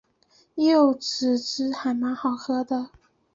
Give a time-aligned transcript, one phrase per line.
[0.55, 2.89] 柚子汁还蛮好喝的